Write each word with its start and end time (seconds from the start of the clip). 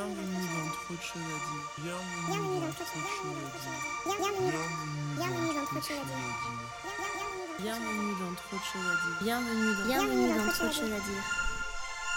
Bienvenue 0.00 0.48
dans 0.56 0.70
Trop 0.72 0.94
de 0.94 1.02
choses 1.02 1.20
à 1.20 1.36
dire. 1.44 1.64
Bienvenue 1.76 2.60
dans 2.60 2.72
Trop 2.72 2.84
de 2.84 3.04
choses 3.04 3.36
à 3.36 3.52
dire. 3.52 3.76
Bienvenue 5.16 5.52
dans 5.52 5.64
Trop 5.66 5.76
de 5.76 5.84
choses 5.84 5.98
à 5.98 6.04
dire. 6.06 6.48
Bienvenue 7.60 8.14
dans 8.18 8.34
Trop 8.34 8.56
de 8.56 8.64
choses 8.64 8.88
à 8.88 8.96
dire. 8.96 9.16
Bienvenue 9.20 10.28
dans, 10.28 10.46
dans 10.46 10.52
Trop 10.52 10.66
de 10.66 10.72
choses 10.72 10.84
à 10.84 11.00
dire. 11.00 11.24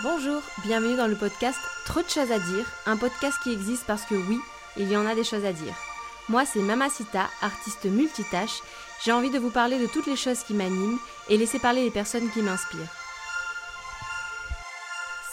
Bonjour, 0.02 0.42
bienvenue 0.64 0.96
dans 0.96 1.08
le 1.08 1.18
podcast 1.18 1.60
Trop 1.86 2.02
de 2.02 2.08
choses 2.08 2.32
à 2.32 2.40
dire, 2.40 2.66
un 2.86 2.96
podcast 2.96 3.38
qui 3.44 3.52
existe 3.52 3.86
parce 3.86 4.06
que 4.06 4.16
oui, 4.16 4.40
il 4.78 4.90
y 4.90 4.96
en 4.96 5.06
a 5.06 5.14
des 5.14 5.26
choses 5.26 5.44
à 5.44 5.52
dire. 5.52 5.76
Moi, 6.30 6.46
c'est 6.46 6.62
Mamacita, 6.62 7.30
artiste 7.42 7.84
multitâche. 7.84 8.62
J'ai 9.04 9.12
envie 9.12 9.30
de 9.30 9.40
vous 9.40 9.52
parler 9.52 9.78
de 9.78 9.88
toutes 9.88 10.08
les 10.08 10.16
choses 10.16 10.44
qui 10.44 10.54
m'animent 10.54 11.00
et 11.28 11.38
laisser 11.38 11.60
parler 11.60 11.84
les 11.84 11.92
personnes 11.92 12.32
qui 12.32 12.44
m'inspirent. 12.44 12.96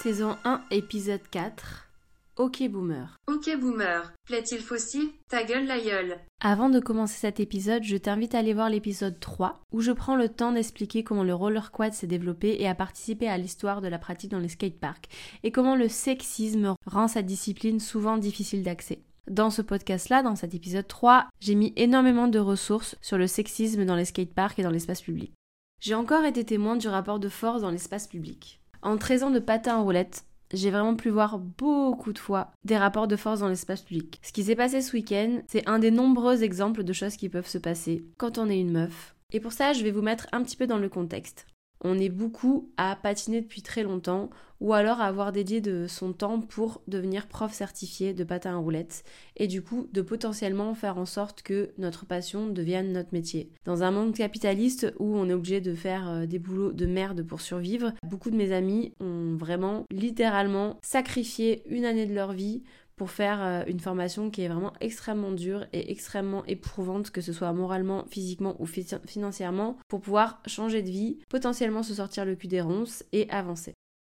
Saison 0.03 0.37
1, 0.45 0.62
épisode 0.73 1.23
4. 1.30 1.89
Ok 2.37 2.67
Boomer. 2.69 3.19
Ok 3.27 3.51
Boomer, 3.59 4.12
plaît-il 4.25 4.61
fossile 4.61 5.11
Ta 5.29 5.45
gueule 5.45 5.66
la 5.66 5.79
gueule. 5.79 6.19
Avant 6.41 6.71
de 6.71 6.80
commencer 6.80 7.19
cet 7.19 7.41
épisode, 7.41 7.83
je 7.83 7.97
t'invite 7.97 8.34
à 8.34 8.38
aller 8.38 8.55
voir 8.55 8.71
l'épisode 8.71 9.21
3 9.21 9.61
où 9.73 9.80
je 9.80 9.93
prends 9.93 10.16
le 10.16 10.29
temps 10.29 10.52
d'expliquer 10.52 11.05
comment 11.05 11.24
le 11.24 11.35
roller 11.35 11.71
quad 11.71 11.93
s'est 11.93 12.07
développé 12.07 12.57
et 12.59 12.69
a 12.69 12.74
participé 12.74 13.29
à 13.29 13.37
l'histoire 13.37 13.80
de 13.80 13.88
la 13.88 13.98
pratique 13.98 14.30
dans 14.30 14.38
les 14.38 14.48
skateparks 14.48 15.09
et 15.43 15.52
comment 15.52 15.77
le 15.77 15.88
sexisme 15.88 16.74
rend 16.87 17.09
sa 17.09 17.23
discipline 17.23 17.80
souvent 17.80 18.16
difficile 18.16 18.62
d'accès. 18.62 19.02
Dans 19.29 19.51
ce 19.51 19.62
podcast-là, 19.62 20.23
dans 20.23 20.37
cet 20.37 20.55
épisode 20.55 20.88
3, 20.88 21.29
j'ai 21.41 21.55
mis 21.55 21.73
énormément 21.77 22.29
de 22.29 22.38
ressources 22.38 22.97
sur 23.02 23.19
le 23.19 23.27
sexisme 23.27 23.85
dans 23.85 23.97
les 23.97 24.07
skateparks 24.07 24.59
et 24.59 24.62
dans 24.62 24.71
l'espace 24.71 25.02
public. 25.02 25.35
J'ai 25.80 25.95
encore 25.95 26.24
été 26.24 26.45
témoin 26.45 26.77
du 26.77 26.88
rapport 26.88 27.19
de 27.19 27.29
force 27.29 27.62
dans 27.62 27.71
l'espace 27.71 28.07
public. 28.07 28.60
En 28.83 28.97
13 28.97 29.24
ans 29.24 29.30
de 29.30 29.38
patin 29.38 29.77
en 29.77 29.85
roulette, 29.85 30.24
j'ai 30.52 30.70
vraiment 30.70 30.96
pu 30.96 31.09
voir 31.10 31.38
beaucoup 31.38 32.12
de 32.12 32.18
fois 32.18 32.52
des 32.64 32.77
rapports 32.77 33.09
de 33.09 33.16
force 33.16 33.40
dans 33.40 33.48
l'espace 33.48 33.82
public. 33.82 34.20
Ce 34.22 34.32
qui 34.32 34.45
s'est 34.45 34.56
passé 34.56 34.80
ce 34.80 34.92
week-end, 34.92 35.42
c'est 35.48 35.68
un 35.68 35.78
des 35.78 35.90
nombreux 35.90 36.42
exemples 36.42 36.84
de 36.84 36.92
choses 36.92 37.16
qui 37.16 37.29
peuvent 37.29 37.48
se 37.48 37.59
passer 37.59 38.04
quand 38.18 38.38
on 38.38 38.48
est 38.48 38.60
une 38.60 38.73
meuf. 38.73 39.15
Et 39.32 39.40
pour 39.40 39.52
ça, 39.52 39.73
je 39.73 39.84
vais 39.84 39.92
vous 39.92 40.02
mettre 40.02 40.26
un 40.32 40.42
petit 40.42 40.57
peu 40.57 40.66
dans 40.66 40.79
le 40.79 40.88
contexte. 40.88 41.46
On 41.82 41.98
est 41.98 42.09
beaucoup 42.09 42.70
à 42.76 42.96
patiner 42.96 43.40
depuis 43.40 43.62
très 43.62 43.82
longtemps 43.82 44.30
ou 44.60 44.74
alors 44.74 45.00
à 45.00 45.06
avoir 45.06 45.32
dédié 45.32 45.60
de 45.60 45.86
son 45.88 46.12
temps 46.12 46.40
pour 46.40 46.82
devenir 46.86 47.26
prof 47.26 47.52
certifié 47.52 48.12
de 48.12 48.24
patin 48.24 48.52
à 48.52 48.56
roulettes 48.56 49.04
et 49.36 49.46
du 49.46 49.62
coup 49.62 49.88
de 49.92 50.02
potentiellement 50.02 50.74
faire 50.74 50.98
en 50.98 51.06
sorte 51.06 51.42
que 51.42 51.70
notre 51.78 52.04
passion 52.04 52.46
devienne 52.48 52.92
notre 52.92 53.14
métier. 53.14 53.51
Dans 53.64 53.82
un 53.82 53.90
monde 53.90 54.14
capitaliste 54.14 54.92
où 54.98 55.16
on 55.16 55.28
est 55.28 55.34
obligé 55.34 55.60
de 55.60 55.74
faire 55.74 56.10
euh, 56.10 56.26
des 56.26 56.38
boulots 56.38 56.73
de 56.73 56.86
merde 56.86 57.23
pour 57.23 57.40
survivre, 57.40 57.92
beaucoup 58.02 58.30
de 58.30 58.36
mes 58.36 58.52
amis 58.52 58.92
ont 59.01 59.36
vraiment 59.36 59.84
littéralement 59.90 60.78
sacrifié 60.82 61.62
une 61.66 61.86
année 61.86 62.06
de 62.06 62.14
leur 62.14 62.32
vie 62.32 62.62
pour 63.01 63.10
faire 63.10 63.43
euh, 63.43 63.62
une 63.66 63.80
formation 63.80 64.28
qui 64.28 64.43
est 64.43 64.48
vraiment 64.48 64.75
extrêmement 64.82 65.32
dure 65.32 65.65
et 65.72 65.91
extrêmement 65.91 66.44
éprouvante, 66.44 67.10
que 67.10 67.22
ce 67.22 67.32
soit 67.32 67.50
moralement, 67.54 68.04
physiquement 68.10 68.56
ou 68.59 68.66
financièrement, 68.66 69.78
pour 69.88 70.03
pouvoir 70.03 70.42
changer 70.44 70.82
de 70.82 70.91
vie, 70.91 71.16
potentiellement 71.31 71.82
se 71.82 71.94
sortir 71.94 72.26
le 72.26 72.37
cul 72.37 72.47
des 72.47 72.60
ronces 72.60 73.03
et 73.12 73.26
avancer. 73.31 73.72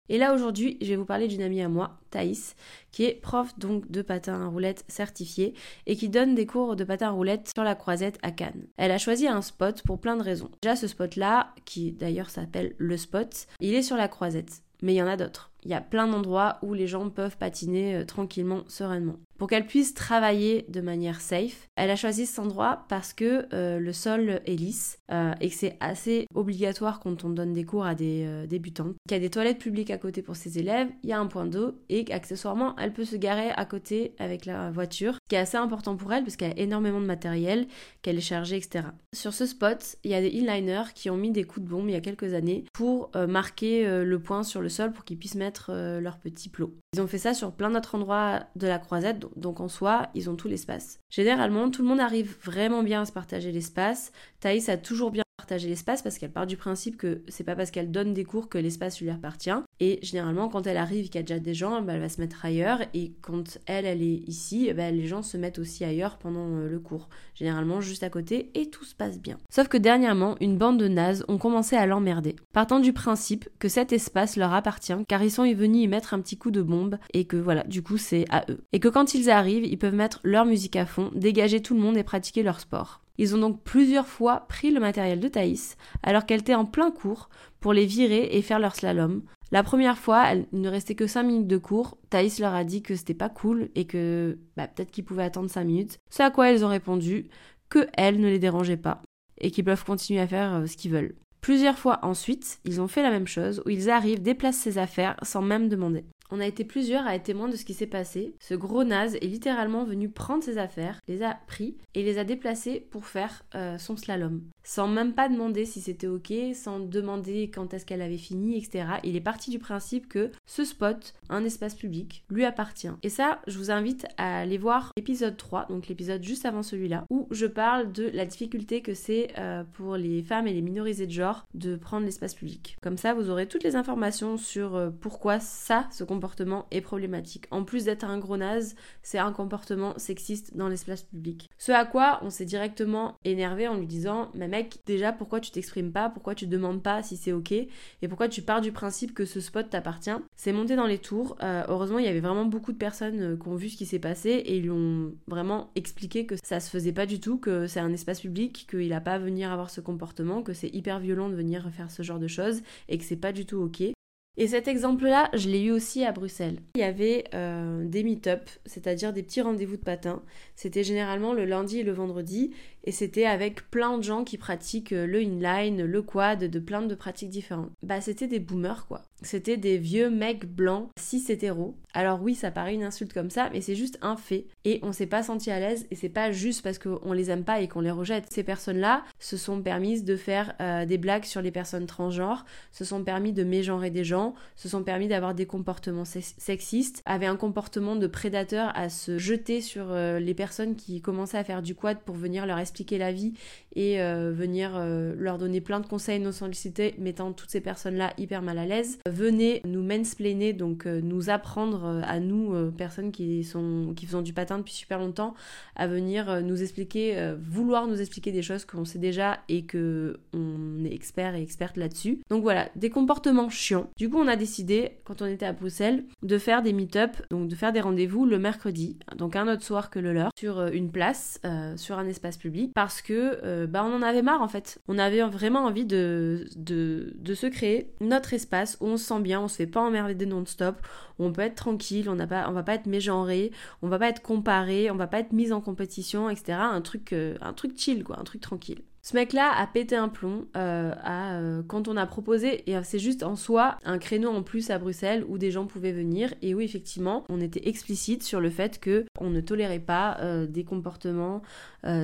Et 0.08 0.18
là 0.18 0.34
aujourd'hui, 0.34 0.78
je 0.80 0.88
vais 0.88 0.96
vous 0.96 1.04
parler 1.04 1.28
d'une 1.28 1.42
amie 1.42 1.62
à 1.62 1.68
moi, 1.68 2.00
Thaïs, 2.10 2.56
qui 2.90 3.04
est 3.04 3.14
prof 3.14 3.56
donc 3.56 3.88
de 3.88 4.02
patin 4.02 4.42
à 4.42 4.46
roulettes 4.48 4.84
certifié 4.88 5.54
et 5.86 5.94
qui 5.94 6.08
donne 6.08 6.34
des 6.34 6.46
cours 6.46 6.74
de 6.74 6.82
patin 6.82 7.06
à 7.06 7.10
roulettes 7.10 7.52
sur 7.54 7.62
la 7.62 7.76
croisette 7.76 8.18
à 8.22 8.32
Cannes. 8.32 8.66
Elle 8.78 8.90
a 8.90 8.98
choisi 8.98 9.28
un 9.28 9.42
spot 9.42 9.80
pour 9.84 10.00
plein 10.00 10.16
de 10.16 10.24
raisons. 10.24 10.50
Déjà 10.60 10.74
ce 10.74 10.88
spot 10.88 11.14
là, 11.14 11.54
qui 11.66 11.92
d'ailleurs 11.92 12.30
s'appelle 12.30 12.74
le 12.78 12.96
spot, 12.96 13.46
il 13.60 13.74
est 13.74 13.82
sur 13.82 13.96
la 13.96 14.08
croisette, 14.08 14.64
mais 14.82 14.92
il 14.92 14.96
y 14.96 15.02
en 15.02 15.06
a 15.06 15.16
d'autres. 15.16 15.51
Il 15.64 15.70
y 15.70 15.74
a 15.74 15.80
plein 15.80 16.08
d'endroits 16.08 16.58
où 16.62 16.74
les 16.74 16.86
gens 16.86 17.08
peuvent 17.08 17.36
patiner 17.36 17.96
euh, 17.96 18.04
tranquillement, 18.04 18.64
sereinement. 18.66 19.16
Pour 19.38 19.48
qu'elle 19.48 19.66
puisse 19.66 19.92
travailler 19.94 20.66
de 20.68 20.80
manière 20.80 21.20
safe, 21.20 21.68
elle 21.74 21.90
a 21.90 21.96
choisi 21.96 22.26
cet 22.26 22.38
endroit 22.38 22.84
parce 22.88 23.12
que 23.12 23.46
euh, 23.52 23.80
le 23.80 23.92
sol 23.92 24.40
est 24.46 24.54
lisse 24.54 25.00
euh, 25.10 25.32
et 25.40 25.48
que 25.48 25.54
c'est 25.54 25.76
assez 25.80 26.26
obligatoire 26.34 27.00
quand 27.00 27.24
on 27.24 27.30
donne 27.30 27.52
des 27.52 27.64
cours 27.64 27.84
à 27.84 27.96
des 27.96 28.46
débutantes. 28.48 28.94
Qu'il 29.08 29.16
y 29.16 29.20
a 29.20 29.20
des 29.20 29.30
toilettes 29.30 29.58
publiques 29.58 29.90
à 29.90 29.98
côté 29.98 30.22
pour 30.22 30.36
ses 30.36 30.58
élèves, 30.58 30.88
il 31.02 31.10
y 31.10 31.12
a 31.12 31.18
un 31.18 31.26
point 31.26 31.46
d'eau 31.46 31.72
et 31.88 32.04
qu'accessoirement 32.04 32.76
elle 32.78 32.92
peut 32.92 33.04
se 33.04 33.16
garer 33.16 33.50
à 33.50 33.64
côté 33.64 34.14
avec 34.20 34.46
la 34.46 34.70
voiture, 34.70 35.14
ce 35.14 35.28
qui 35.28 35.34
est 35.34 35.38
assez 35.38 35.56
important 35.56 35.96
pour 35.96 36.12
elle 36.12 36.22
parce 36.22 36.36
qu'elle 36.36 36.52
a 36.52 36.60
énormément 36.60 37.00
de 37.00 37.06
matériel, 37.06 37.66
qu'elle 38.02 38.18
est 38.18 38.20
chargée, 38.20 38.56
etc. 38.56 38.84
Sur 39.12 39.32
ce 39.32 39.46
spot, 39.46 39.96
il 40.04 40.12
y 40.12 40.14
a 40.14 40.20
des 40.20 40.38
inliners 40.38 40.92
qui 40.94 41.10
ont 41.10 41.16
mis 41.16 41.32
des 41.32 41.44
coups 41.44 41.66
de 41.66 41.70
bombe 41.70 41.88
il 41.88 41.92
y 41.92 41.96
a 41.96 42.00
quelques 42.00 42.34
années 42.34 42.64
pour 42.72 43.10
marquer 43.28 44.04
le 44.04 44.18
point 44.20 44.44
sur 44.44 44.60
le 44.60 44.68
sol 44.68 44.92
pour 44.92 45.04
qu'ils 45.04 45.18
puissent 45.18 45.34
mettre 45.34 45.51
euh, 45.70 46.00
leur 46.00 46.18
petit 46.18 46.48
plot. 46.48 46.74
Ils 46.94 47.00
ont 47.00 47.06
fait 47.06 47.18
ça 47.18 47.34
sur 47.34 47.52
plein 47.52 47.70
d'autres 47.70 47.94
endroits 47.94 48.44
de 48.56 48.66
la 48.66 48.78
croisette, 48.78 49.24
donc 49.36 49.60
en 49.60 49.68
soi, 49.68 50.08
ils 50.14 50.28
ont 50.30 50.36
tout 50.36 50.48
l'espace. 50.48 50.98
Généralement, 51.10 51.70
tout 51.70 51.82
le 51.82 51.88
monde 51.88 52.00
arrive 52.00 52.36
vraiment 52.42 52.82
bien 52.82 53.02
à 53.02 53.04
se 53.04 53.12
partager 53.12 53.52
l'espace. 53.52 54.12
Thaïs 54.40 54.68
a 54.68 54.76
toujours 54.76 55.10
bien 55.10 55.21
l'espace 55.50 56.02
parce 56.02 56.18
qu'elle 56.18 56.32
part 56.32 56.46
du 56.46 56.56
principe 56.56 56.96
que 56.96 57.22
c'est 57.28 57.44
pas 57.44 57.56
parce 57.56 57.70
qu'elle 57.70 57.90
donne 57.90 58.14
des 58.14 58.24
cours 58.24 58.48
que 58.48 58.58
l'espace 58.58 59.00
lui 59.00 59.10
appartient. 59.10 59.50
Et 59.80 59.98
généralement, 60.02 60.48
quand 60.48 60.66
elle 60.66 60.76
arrive 60.76 61.06
qu'il 61.06 61.16
y 61.16 61.18
a 61.18 61.22
déjà 61.22 61.38
des 61.38 61.54
gens, 61.54 61.82
bah, 61.82 61.94
elle 61.94 62.00
va 62.00 62.08
se 62.08 62.20
mettre 62.20 62.44
ailleurs. 62.44 62.80
Et 62.94 63.12
quand 63.20 63.58
elle, 63.66 63.84
elle 63.84 64.02
est 64.02 64.22
ici, 64.26 64.72
bah, 64.72 64.90
les 64.90 65.06
gens 65.06 65.22
se 65.22 65.36
mettent 65.36 65.58
aussi 65.58 65.84
ailleurs 65.84 66.18
pendant 66.18 66.46
euh, 66.56 66.68
le 66.68 66.78
cours. 66.78 67.08
Généralement 67.34 67.80
juste 67.80 68.02
à 68.02 68.10
côté 68.10 68.50
et 68.54 68.70
tout 68.70 68.84
se 68.84 68.94
passe 68.94 69.18
bien. 69.18 69.38
Sauf 69.50 69.68
que 69.68 69.76
dernièrement, 69.76 70.36
une 70.40 70.58
bande 70.58 70.78
de 70.78 70.88
nazes 70.88 71.24
ont 71.28 71.38
commencé 71.38 71.76
à 71.76 71.86
l'emmerder. 71.86 72.36
Partant 72.52 72.80
du 72.80 72.92
principe 72.92 73.48
que 73.58 73.68
cet 73.68 73.92
espace 73.92 74.36
leur 74.36 74.52
appartient 74.52 74.92
car 75.08 75.22
ils 75.22 75.30
sont 75.30 75.42
venus 75.52 75.84
y 75.84 75.88
mettre 75.88 76.14
un 76.14 76.20
petit 76.20 76.36
coup 76.36 76.50
de 76.50 76.62
bombe 76.62 76.98
et 77.12 77.24
que 77.24 77.36
voilà, 77.36 77.64
du 77.64 77.82
coup 77.82 77.98
c'est 77.98 78.24
à 78.30 78.44
eux. 78.48 78.60
Et 78.72 78.80
que 78.80 78.88
quand 78.88 79.14
ils 79.14 79.30
arrivent, 79.30 79.64
ils 79.64 79.78
peuvent 79.78 79.94
mettre 79.94 80.20
leur 80.22 80.44
musique 80.44 80.76
à 80.76 80.86
fond, 80.86 81.10
dégager 81.14 81.60
tout 81.60 81.74
le 81.74 81.80
monde 81.80 81.96
et 81.96 82.04
pratiquer 82.04 82.42
leur 82.42 82.60
sport. 82.60 83.02
Ils 83.22 83.36
ont 83.36 83.38
donc 83.38 83.62
plusieurs 83.62 84.08
fois 84.08 84.46
pris 84.48 84.72
le 84.72 84.80
matériel 84.80 85.20
de 85.20 85.28
Thaïs, 85.28 85.76
alors 86.02 86.26
qu'elle 86.26 86.40
était 86.40 86.56
en 86.56 86.64
plein 86.64 86.90
cours, 86.90 87.28
pour 87.60 87.72
les 87.72 87.86
virer 87.86 88.30
et 88.32 88.42
faire 88.42 88.58
leur 88.58 88.74
slalom. 88.74 89.22
La 89.52 89.62
première 89.62 89.96
fois, 89.96 90.32
il 90.32 90.60
ne 90.60 90.68
restait 90.68 90.96
que 90.96 91.06
5 91.06 91.22
minutes 91.22 91.46
de 91.46 91.56
cours. 91.56 91.96
Thaïs 92.10 92.40
leur 92.40 92.52
a 92.52 92.64
dit 92.64 92.82
que 92.82 92.96
c'était 92.96 93.14
pas 93.14 93.28
cool 93.28 93.68
et 93.76 93.86
que 93.86 94.40
bah, 94.56 94.66
peut-être 94.66 94.90
qu'ils 94.90 95.04
pouvaient 95.04 95.22
attendre 95.22 95.48
5 95.48 95.62
minutes. 95.62 95.98
Ce 96.10 96.20
à 96.20 96.32
quoi 96.32 96.50
elles 96.50 96.64
ont 96.64 96.68
répondu 96.68 97.28
que 97.68 97.86
elles 97.92 98.18
ne 98.18 98.26
les 98.26 98.40
dérangeaient 98.40 98.76
pas 98.76 99.02
et 99.40 99.52
qu'ils 99.52 99.64
peuvent 99.64 99.84
continuer 99.84 100.18
à 100.18 100.26
faire 100.26 100.54
euh, 100.54 100.66
ce 100.66 100.76
qu'ils 100.76 100.90
veulent. 100.90 101.14
Plusieurs 101.40 101.78
fois 101.78 102.00
ensuite, 102.02 102.58
ils 102.64 102.80
ont 102.80 102.88
fait 102.88 103.04
la 103.04 103.10
même 103.10 103.28
chose 103.28 103.62
où 103.66 103.70
ils 103.70 103.88
arrivent, 103.88 104.22
déplacent 104.22 104.56
ses 104.56 104.78
affaires 104.78 105.14
sans 105.22 105.42
même 105.42 105.68
demander. 105.68 106.04
On 106.34 106.40
a 106.40 106.46
été 106.46 106.64
plusieurs 106.64 107.06
à 107.06 107.14
être 107.14 107.24
témoins 107.24 107.50
de 107.50 107.56
ce 107.56 107.66
qui 107.66 107.74
s'est 107.74 107.86
passé. 107.86 108.34
Ce 108.40 108.54
gros 108.54 108.84
naze 108.84 109.16
est 109.16 109.26
littéralement 109.26 109.84
venu 109.84 110.08
prendre 110.08 110.42
ses 110.42 110.56
affaires, 110.56 110.98
les 111.06 111.22
a 111.22 111.36
pris 111.46 111.76
et 111.94 112.02
les 112.02 112.16
a 112.16 112.24
déplacés 112.24 112.80
pour 112.90 113.04
faire 113.04 113.42
euh, 113.54 113.76
son 113.76 113.98
slalom. 113.98 114.40
Sans 114.64 114.88
même 114.88 115.12
pas 115.12 115.28
demander 115.28 115.66
si 115.66 115.82
c'était 115.82 116.06
ok, 116.06 116.32
sans 116.54 116.80
demander 116.80 117.50
quand 117.50 117.74
est-ce 117.74 117.84
qu'elle 117.84 118.00
avait 118.00 118.16
fini, 118.16 118.56
etc. 118.56 118.86
Il 119.04 119.14
est 119.14 119.20
parti 119.20 119.50
du 119.50 119.58
principe 119.58 120.08
que 120.08 120.30
ce 120.46 120.64
spot, 120.64 121.12
un 121.28 121.44
espace 121.44 121.74
public, 121.74 122.24
lui 122.30 122.46
appartient. 122.46 122.88
Et 123.02 123.10
ça, 123.10 123.42
je 123.46 123.58
vous 123.58 123.70
invite 123.70 124.06
à 124.16 124.38
aller 124.38 124.56
voir 124.56 124.92
l'épisode 124.96 125.36
3, 125.36 125.66
donc 125.68 125.88
l'épisode 125.88 126.22
juste 126.22 126.46
avant 126.46 126.62
celui-là, 126.62 127.04
où 127.10 127.28
je 127.30 127.44
parle 127.44 127.92
de 127.92 128.08
la 128.08 128.24
difficulté 128.24 128.80
que 128.80 128.94
c'est 128.94 129.32
euh, 129.36 129.64
pour 129.74 129.96
les 129.96 130.22
femmes 130.22 130.46
et 130.46 130.54
les 130.54 130.62
minorisés 130.62 131.06
de 131.06 131.12
genre 131.12 131.44
de 131.52 131.76
prendre 131.76 132.06
l'espace 132.06 132.34
public. 132.34 132.78
Comme 132.80 132.96
ça, 132.96 133.12
vous 133.12 133.28
aurez 133.28 133.48
toutes 133.48 133.64
les 133.64 133.76
informations 133.76 134.38
sur 134.38 134.76
euh, 134.76 134.88
pourquoi 134.88 135.38
ça, 135.38 135.88
ce 135.90 136.04
comportement 136.04 136.21
comportement 136.22 136.66
est 136.70 136.82
problématique. 136.82 137.46
En 137.50 137.64
plus 137.64 137.86
d'être 137.86 138.04
un 138.04 138.16
gros 138.16 138.36
naze, 138.36 138.76
c'est 139.02 139.18
un 139.18 139.32
comportement 139.32 139.98
sexiste 139.98 140.56
dans 140.56 140.68
l'espace 140.68 141.02
public. 141.02 141.50
Ce 141.58 141.72
à 141.72 141.84
quoi 141.84 142.20
on 142.22 142.30
s'est 142.30 142.44
directement 142.44 143.16
énervé 143.24 143.66
en 143.66 143.74
lui 143.74 143.88
disant 143.88 144.30
Mais 144.34 144.46
mec, 144.46 144.78
déjà 144.86 145.10
pourquoi 145.12 145.40
tu 145.40 145.50
t'exprimes 145.50 145.90
pas? 145.90 146.10
Pourquoi 146.10 146.36
tu 146.36 146.46
demandes 146.46 146.80
pas 146.80 147.02
si 147.02 147.16
c'est 147.16 147.32
ok? 147.32 147.50
Et 147.50 147.68
pourquoi 148.08 148.28
tu 148.28 148.40
pars 148.40 148.60
du 148.60 148.70
principe 148.70 149.14
que 149.14 149.24
ce 149.24 149.40
spot 149.40 149.68
t'appartient? 149.68 150.14
C'est 150.36 150.52
monté 150.52 150.76
dans 150.76 150.86
les 150.86 150.98
tours. 150.98 151.36
Euh, 151.42 151.64
heureusement, 151.66 151.98
il 151.98 152.04
y 152.04 152.08
avait 152.08 152.20
vraiment 152.20 152.44
beaucoup 152.44 152.70
de 152.70 152.78
personnes 152.78 153.20
euh, 153.20 153.36
qui 153.36 153.48
ont 153.48 153.56
vu 153.56 153.68
ce 153.68 153.76
qui 153.76 153.86
s'est 153.86 153.98
passé 153.98 154.30
et 154.30 154.58
ils 154.58 154.62
lui 154.62 154.70
ont 154.70 155.12
vraiment 155.26 155.72
expliqué 155.74 156.24
que 156.24 156.36
ça 156.44 156.60
se 156.60 156.70
faisait 156.70 156.92
pas 156.92 157.06
du 157.06 157.18
tout, 157.18 157.36
que 157.36 157.66
c'est 157.66 157.80
un 157.80 157.92
espace 157.92 158.20
public, 158.20 158.68
qu'il 158.70 158.92
a 158.92 159.00
pas 159.00 159.14
à 159.14 159.18
venir 159.18 159.50
avoir 159.50 159.70
ce 159.70 159.80
comportement, 159.80 160.42
que 160.42 160.52
c'est 160.52 160.72
hyper 160.72 161.00
violent 161.00 161.28
de 161.28 161.34
venir 161.34 161.68
faire 161.72 161.90
ce 161.90 162.04
genre 162.04 162.20
de 162.20 162.28
choses 162.28 162.62
et 162.88 162.96
que 162.96 163.02
c'est 163.02 163.16
pas 163.16 163.32
du 163.32 163.44
tout 163.44 163.56
ok. 163.56 163.92
Et 164.38 164.46
cet 164.46 164.66
exemple-là, 164.66 165.28
je 165.34 165.48
l'ai 165.48 165.62
eu 165.62 165.70
aussi 165.72 166.04
à 166.04 166.12
Bruxelles. 166.12 166.60
Il 166.74 166.80
y 166.80 166.84
avait 166.84 167.24
euh, 167.34 167.84
des 167.84 168.02
meet-up, 168.02 168.48
c'est-à-dire 168.64 169.12
des 169.12 169.22
petits 169.22 169.42
rendez-vous 169.42 169.76
de 169.76 169.82
patins. 169.82 170.22
C'était 170.56 170.84
généralement 170.84 171.34
le 171.34 171.44
lundi 171.44 171.80
et 171.80 171.82
le 171.82 171.92
vendredi. 171.92 172.54
Et 172.84 172.92
c'était 172.92 173.26
avec 173.26 173.70
plein 173.70 173.98
de 173.98 174.02
gens 174.02 174.24
qui 174.24 174.38
pratiquent 174.38 174.90
le 174.90 175.20
inline, 175.20 175.84
le 175.84 176.02
quad, 176.02 176.44
de 176.44 176.58
plein 176.58 176.82
de 176.82 176.94
pratiques 176.94 177.30
différentes. 177.30 177.70
Bah 177.82 178.00
c'était 178.00 178.28
des 178.28 178.40
boomers 178.40 178.86
quoi. 178.86 179.02
C'était 179.22 179.56
des 179.56 179.78
vieux 179.78 180.10
mecs 180.10 180.46
blancs, 180.46 180.88
cis 180.98 181.24
hétéros. 181.28 181.76
Alors 181.94 182.20
oui, 182.22 182.34
ça 182.34 182.50
paraît 182.50 182.74
une 182.74 182.82
insulte 182.82 183.12
comme 183.12 183.30
ça, 183.30 183.50
mais 183.52 183.60
c'est 183.60 183.76
juste 183.76 183.98
un 184.02 184.16
fait. 184.16 184.46
Et 184.64 184.80
on 184.82 184.92
s'est 184.92 185.06
pas 185.06 185.22
senti 185.22 185.50
à 185.50 185.60
l'aise, 185.60 185.86
et 185.90 185.94
c'est 185.94 186.08
pas 186.08 186.32
juste 186.32 186.62
parce 186.62 186.78
qu'on 186.78 187.12
les 187.12 187.30
aime 187.30 187.44
pas 187.44 187.60
et 187.60 187.68
qu'on 187.68 187.82
les 187.82 187.90
rejette. 187.90 188.26
Ces 188.30 188.42
personnes-là 188.42 189.04
se 189.18 189.36
sont 189.36 189.62
permises 189.62 190.04
de 190.04 190.16
faire 190.16 190.54
euh, 190.60 190.86
des 190.86 190.98
blagues 190.98 191.24
sur 191.24 191.42
les 191.42 191.50
personnes 191.50 191.86
transgenres, 191.86 192.44
se 192.72 192.84
sont 192.84 193.04
permis 193.04 193.32
de 193.32 193.44
mégenrer 193.44 193.90
des 193.90 194.04
gens, 194.04 194.34
se 194.56 194.68
sont 194.68 194.82
permis 194.82 195.06
d'avoir 195.06 195.34
des 195.34 195.46
comportements 195.46 196.04
sexistes, 196.04 197.02
avaient 197.04 197.26
un 197.26 197.36
comportement 197.36 197.94
de 197.94 198.06
prédateur 198.06 198.72
à 198.74 198.88
se 198.88 199.18
jeter 199.18 199.60
sur 199.60 199.90
euh, 199.90 200.18
les 200.18 200.34
personnes 200.34 200.74
qui 200.74 201.00
commençaient 201.00 201.38
à 201.38 201.44
faire 201.44 201.62
du 201.62 201.74
quad 201.74 202.00
pour 202.00 202.16
venir 202.16 202.46
leur 202.46 202.58
expliquer 202.72 202.98
la 202.98 203.12
vie 203.12 203.34
et 203.74 204.00
euh, 204.00 204.32
venir 204.34 204.72
leur 205.16 205.38
donner 205.38 205.60
plein 205.60 205.80
de 205.80 205.86
conseils 205.86 206.20
non 206.20 206.32
sollicités, 206.32 206.94
mettant 206.98 207.32
toutes 207.32 207.50
ces 207.50 207.60
personnes-là 207.60 208.12
hyper 208.18 208.42
mal 208.42 208.58
à 208.58 208.66
l'aise 208.66 208.98
venez 209.06 209.60
nous 209.64 209.82
mansplainer, 209.82 210.52
donc 210.52 210.86
euh, 210.86 211.00
nous 211.02 211.30
apprendre 211.30 211.84
euh, 211.84 212.00
à 212.04 212.20
nous, 212.20 212.54
euh, 212.54 212.70
personnes 212.70 213.12
qui, 213.12 213.44
sont, 213.44 213.92
qui 213.96 214.06
faisons 214.06 214.22
du 214.22 214.32
patin 214.32 214.58
depuis 214.58 214.72
super 214.72 214.98
longtemps, 214.98 215.34
à 215.76 215.86
venir 215.86 216.42
nous 216.42 216.62
expliquer, 216.62 217.34
vouloir 217.40 217.86
nous 217.86 218.00
expliquer 218.00 218.32
des 218.32 218.42
choses 218.42 218.64
qu'on 218.64 218.84
sait 218.84 218.98
déjà 218.98 219.40
et 219.48 219.64
que 219.64 220.20
on 220.32 220.84
est 220.84 220.92
expert 220.92 221.34
et 221.34 221.42
experte 221.42 221.76
là-dessus. 221.76 222.20
Donc 222.30 222.42
voilà, 222.42 222.68
des 222.76 222.90
comportements 222.90 223.48
chiants. 223.48 223.90
Du 223.96 224.08
coup, 224.08 224.18
on 224.18 224.28
a 224.28 224.36
décidé, 224.36 224.98
quand 225.04 225.22
on 225.22 225.26
était 225.26 225.46
à 225.46 225.52
Bruxelles, 225.52 226.04
de 226.22 226.38
faire 226.38 226.62
des 226.62 226.72
meet-up, 226.72 227.16
donc 227.30 227.48
de 227.48 227.54
faire 227.54 227.72
des 227.72 227.80
rendez-vous 227.80 228.26
le 228.26 228.38
mercredi, 228.38 228.98
donc 229.16 229.36
un 229.36 229.48
autre 229.48 229.62
soir 229.62 229.90
que 229.90 229.98
le 229.98 230.12
leur, 230.12 230.30
sur 230.38 230.66
une 230.66 230.90
place, 230.90 231.40
sur 231.76 231.98
un 231.98 232.06
espace 232.06 232.36
public, 232.36 232.61
parce 232.68 233.02
que 233.02 233.66
bah 233.66 233.84
on 233.84 233.94
en 233.94 234.02
avait 234.02 234.22
marre 234.22 234.42
en 234.42 234.48
fait. 234.48 234.80
On 234.88 234.98
avait 234.98 235.22
vraiment 235.22 235.64
envie 235.64 235.84
de, 235.84 236.46
de, 236.56 237.12
de 237.16 237.34
se 237.34 237.46
créer 237.46 237.92
notre 238.00 238.32
espace 238.34 238.76
où 238.80 238.86
on 238.86 238.96
se 238.96 239.04
sent 239.04 239.20
bien, 239.20 239.40
on 239.40 239.48
se 239.48 239.56
fait 239.56 239.66
pas 239.66 239.80
emmerder 239.80 240.26
non-stop, 240.26 240.76
on 241.18 241.32
peut 241.32 241.42
être 241.42 241.54
tranquille, 241.54 242.08
on 242.08 242.14
n'a 242.14 242.26
pas, 242.26 242.48
on 242.48 242.52
va 242.52 242.62
pas 242.62 242.74
être 242.74 242.86
mégenré, 242.86 243.52
on 243.82 243.88
va 243.88 243.98
pas 243.98 244.08
être 244.08 244.22
comparé, 244.22 244.90
on 244.90 244.96
va 244.96 245.06
pas 245.06 245.20
être 245.20 245.32
mis 245.32 245.52
en 245.52 245.60
compétition, 245.60 246.30
etc. 246.30 246.58
Un 246.58 246.80
truc, 246.80 247.12
euh, 247.12 247.36
un 247.40 247.52
truc 247.52 247.78
chill 247.78 248.04
quoi, 248.04 248.18
un 248.18 248.24
truc 248.24 248.40
tranquille. 248.40 248.82
Ce 249.04 249.16
mec-là 249.16 249.52
a 249.56 249.66
pété 249.66 249.96
un 249.96 250.08
plomb 250.08 250.46
euh, 250.56 250.94
à, 251.02 251.34
euh, 251.34 251.64
quand 251.66 251.88
on 251.88 251.96
a 251.96 252.06
proposé, 252.06 252.70
et 252.70 252.80
c'est 252.84 253.00
juste 253.00 253.24
en 253.24 253.34
soi 253.34 253.76
un 253.84 253.98
créneau 253.98 254.30
en 254.30 254.44
plus 254.44 254.70
à 254.70 254.78
Bruxelles 254.78 255.24
où 255.26 255.38
des 255.38 255.50
gens 255.50 255.66
pouvaient 255.66 255.90
venir, 255.90 256.32
et 256.40 256.54
où 256.54 256.60
effectivement 256.60 257.24
on 257.28 257.40
était 257.40 257.68
explicite 257.68 258.22
sur 258.22 258.40
le 258.40 258.48
fait 258.48 258.78
que 258.78 259.04
on 259.18 259.28
ne 259.30 259.40
tolérait 259.40 259.80
pas 259.80 260.18
euh, 260.20 260.46
des 260.46 260.62
comportements 260.62 261.42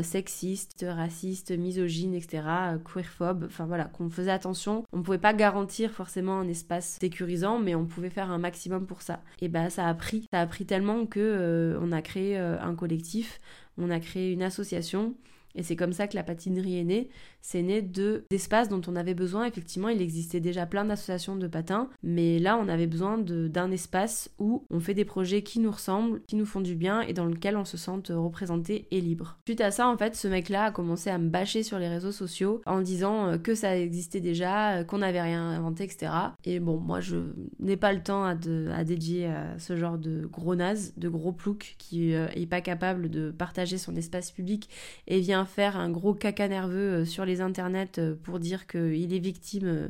sexistes, 0.02 0.84
racistes, 0.88 1.52
misogynes, 1.52 2.12
etc., 2.12 2.42
queerphobes, 2.84 3.44
enfin 3.44 3.64
voilà, 3.64 3.84
qu'on 3.84 4.10
faisait 4.10 4.32
attention. 4.32 4.82
On 4.92 4.96
ne 4.98 5.02
pouvait 5.04 5.18
pas 5.18 5.32
garantir 5.32 5.92
forcément 5.92 6.40
un 6.40 6.48
espace 6.48 6.98
sécurisant, 7.00 7.60
mais 7.60 7.76
on 7.76 7.86
pouvait 7.86 8.10
faire 8.10 8.28
un 8.32 8.38
maximum 8.38 8.86
pour 8.86 9.02
ça. 9.02 9.22
Et 9.40 9.46
bah 9.46 9.70
ça 9.70 9.86
a 9.86 9.94
pris, 9.94 10.26
ça 10.32 10.40
a 10.40 10.46
pris 10.46 10.66
tellement 10.66 11.06
que 11.06 11.78
on 11.80 11.92
a 11.92 12.02
créé 12.02 12.36
un 12.36 12.74
collectif, 12.74 13.40
on 13.80 13.88
a 13.88 14.00
créé 14.00 14.32
une 14.32 14.42
association 14.42 15.14
et 15.58 15.64
c'est 15.64 15.76
comme 15.76 15.92
ça 15.92 16.06
que 16.06 16.14
la 16.14 16.22
patinerie 16.22 16.78
est 16.78 16.84
née. 16.84 17.08
C'est 17.42 17.62
né 17.62 17.82
de 17.82 18.24
d'espaces 18.30 18.68
dont 18.68 18.80
on 18.86 18.94
avait 18.94 19.14
besoin. 19.14 19.44
Effectivement, 19.44 19.88
il 19.88 20.00
existait 20.00 20.38
déjà 20.38 20.66
plein 20.66 20.84
d'associations 20.84 21.34
de 21.34 21.48
patins, 21.48 21.88
mais 22.02 22.38
là, 22.38 22.56
on 22.56 22.68
avait 22.68 22.86
besoin 22.86 23.18
d'un 23.18 23.70
espace 23.72 24.30
où 24.38 24.64
on 24.70 24.78
fait 24.78 24.94
des 24.94 25.04
projets 25.04 25.42
qui 25.42 25.58
nous 25.58 25.70
ressemblent, 25.70 26.20
qui 26.28 26.36
nous 26.36 26.46
font 26.46 26.60
du 26.60 26.76
bien 26.76 27.00
et 27.00 27.12
dans 27.12 27.24
lequel 27.24 27.56
on 27.56 27.64
se 27.64 27.76
sente 27.76 28.12
représenté 28.14 28.86
et 28.92 29.00
libre. 29.00 29.38
Suite 29.46 29.60
à 29.60 29.72
ça, 29.72 29.88
en 29.88 29.96
fait, 29.96 30.14
ce 30.14 30.28
mec-là 30.28 30.66
a 30.66 30.70
commencé 30.70 31.10
à 31.10 31.18
me 31.18 31.28
bâcher 31.28 31.64
sur 31.64 31.80
les 31.80 31.88
réseaux 31.88 32.12
sociaux 32.12 32.62
en 32.64 32.80
disant 32.80 33.26
euh, 33.26 33.38
que 33.38 33.56
ça 33.56 33.76
existait 33.76 34.20
déjà, 34.20 34.76
euh, 34.76 34.84
qu'on 34.84 34.98
n'avait 34.98 35.22
rien 35.22 35.42
inventé, 35.50 35.84
etc. 35.84 36.12
Et 36.44 36.60
bon, 36.60 36.78
moi, 36.78 37.00
je 37.00 37.16
n'ai 37.58 37.76
pas 37.76 37.92
le 37.92 38.02
temps 38.02 38.24
à, 38.24 38.34
dédier 38.84 39.26
à 39.26 39.58
ce 39.58 39.76
genre 39.76 39.98
de 39.98 40.26
gros 40.26 40.54
naze, 40.54 40.92
de 40.96 41.08
gros 41.08 41.32
plouc 41.32 41.74
qui 41.78 42.14
euh, 42.14 42.28
est 42.34 42.46
pas 42.46 42.60
capable 42.60 43.10
de 43.10 43.32
partager 43.32 43.76
son 43.76 43.96
espace 43.96 44.30
public 44.30 44.68
et 45.08 45.18
vient 45.18 45.47
faire 45.48 45.76
un 45.76 45.90
gros 45.90 46.14
caca 46.14 46.48
nerveux 46.48 47.00
euh, 47.00 47.04
sur 47.04 47.24
les 47.24 47.40
internets 47.40 47.98
euh, 47.98 48.14
pour 48.22 48.38
dire 48.38 48.66
qu'il 48.66 49.12
est 49.12 49.18
victime 49.18 49.66
euh, 49.66 49.88